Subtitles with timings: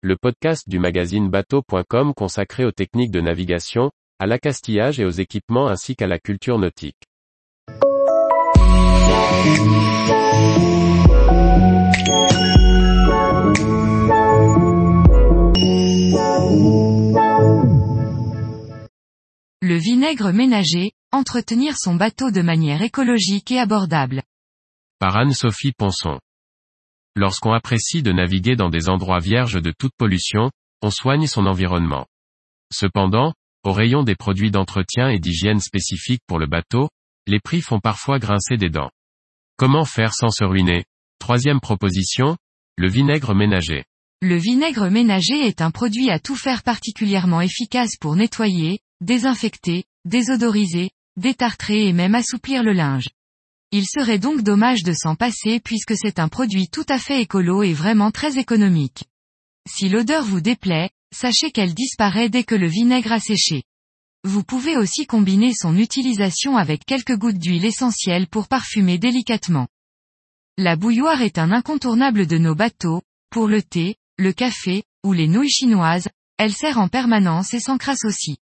[0.00, 5.66] le podcast du magazine bateau.com consacré aux techniques de navigation, à l'accastillage et aux équipements
[5.66, 7.02] ainsi qu'à la culture nautique.
[19.60, 24.22] Le vinaigre ménager, entretenir son bateau de manière écologique et abordable.
[25.00, 26.20] Par Anne-Sophie Ponson.
[27.18, 32.06] Lorsqu'on apprécie de naviguer dans des endroits vierges de toute pollution, on soigne son environnement.
[32.72, 33.34] Cependant,
[33.64, 36.88] au rayon des produits d'entretien et d'hygiène spécifiques pour le bateau,
[37.26, 38.92] les prix font parfois grincer des dents.
[39.56, 40.84] Comment faire sans se ruiner?
[41.18, 42.36] Troisième proposition,
[42.76, 43.82] le vinaigre ménager.
[44.22, 50.92] Le vinaigre ménager est un produit à tout faire particulièrement efficace pour nettoyer, désinfecter, désodoriser,
[51.16, 53.08] détartrer et même assouplir le linge.
[53.70, 57.62] Il serait donc dommage de s'en passer puisque c'est un produit tout à fait écolo
[57.62, 59.04] et vraiment très économique.
[59.68, 63.64] Si l'odeur vous déplaît, sachez qu'elle disparaît dès que le vinaigre a séché.
[64.24, 69.68] Vous pouvez aussi combiner son utilisation avec quelques gouttes d'huile essentielle pour parfumer délicatement.
[70.56, 75.28] La bouilloire est un incontournable de nos bateaux, pour le thé, le café, ou les
[75.28, 78.38] nouilles chinoises, elle sert en permanence et s'encrasse aussi.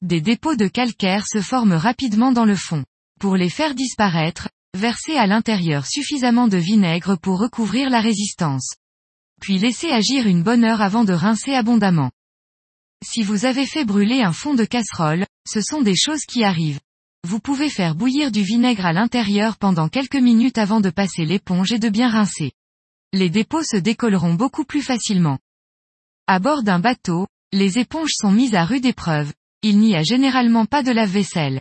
[0.00, 2.84] Des dépôts de calcaire se forment rapidement dans le fond.
[3.18, 8.74] Pour les faire disparaître, versez à l'intérieur suffisamment de vinaigre pour recouvrir la résistance.
[9.40, 12.10] Puis laissez agir une bonne heure avant de rincer abondamment.
[13.04, 16.80] Si vous avez fait brûler un fond de casserole, ce sont des choses qui arrivent.
[17.26, 21.72] Vous pouvez faire bouillir du vinaigre à l'intérieur pendant quelques minutes avant de passer l'éponge
[21.72, 22.52] et de bien rincer.
[23.12, 25.38] Les dépôts se décolleront beaucoup plus facilement.
[26.26, 30.64] À bord d'un bateau, les éponges sont mises à rude épreuve, il n'y a généralement
[30.64, 31.60] pas de lave-vaisselle.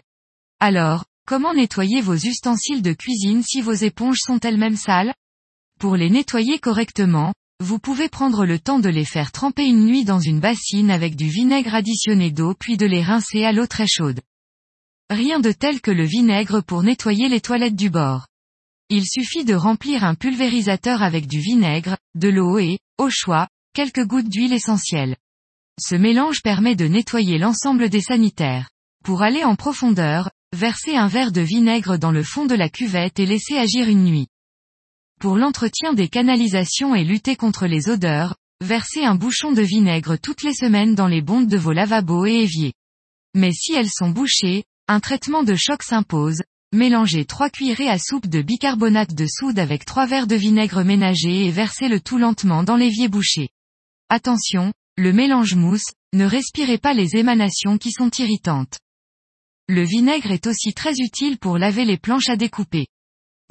[0.60, 5.14] Alors, comment nettoyer vos ustensiles de cuisine si vos éponges sont elles-mêmes sales?
[5.80, 10.06] Pour les nettoyer correctement, vous pouvez prendre le temps de les faire tremper une nuit
[10.06, 13.86] dans une bassine avec du vinaigre additionné d'eau puis de les rincer à l'eau très
[13.86, 14.22] chaude.
[15.12, 18.26] Rien de tel que le vinaigre pour nettoyer les toilettes du bord.
[18.90, 24.04] Il suffit de remplir un pulvérisateur avec du vinaigre, de l'eau et, au choix, quelques
[24.04, 25.16] gouttes d'huile essentielle.
[25.80, 28.72] Ce mélange permet de nettoyer l'ensemble des sanitaires.
[29.04, 33.20] Pour aller en profondeur, versez un verre de vinaigre dans le fond de la cuvette
[33.20, 34.28] et laissez agir une nuit.
[35.20, 40.44] Pour l'entretien des canalisations et lutter contre les odeurs, versez un bouchon de vinaigre toutes
[40.44, 42.74] les semaines dans les bondes de vos lavabos et éviers.
[43.36, 46.42] Mais si elles sont bouchées, un traitement de choc s'impose,
[46.74, 51.46] mélangez 3 cuillerées à soupe de bicarbonate de soude avec 3 verres de vinaigre ménager
[51.46, 53.50] et versez le tout lentement dans l'évier bouché.
[54.10, 58.80] Attention, le mélange mousse, ne respirez pas les émanations qui sont irritantes.
[59.72, 62.88] Le vinaigre est aussi très utile pour laver les planches à découper.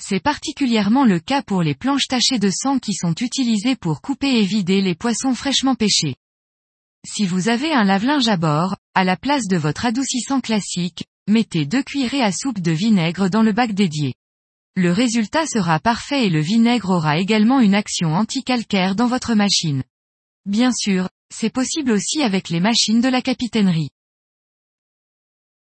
[0.03, 4.41] C'est particulièrement le cas pour les planches tachées de sang qui sont utilisées pour couper
[4.41, 6.17] et vider les poissons fraîchement pêchés.
[7.07, 11.67] Si vous avez un lave-linge à bord, à la place de votre adoucissant classique, mettez
[11.67, 14.15] deux cuillerées à soupe de vinaigre dans le bac dédié.
[14.75, 19.85] Le résultat sera parfait et le vinaigre aura également une action anti-calcaire dans votre machine.
[20.47, 23.91] Bien sûr, c'est possible aussi avec les machines de la capitainerie.